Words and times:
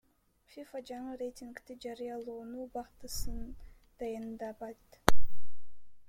ФИФА 0.51 0.79
жаңы 0.89 1.17
рейтингди 1.17 1.75
жарыялоонун 1.83 2.63
убактысын 2.63 3.43
дайындабайт. 3.99 4.99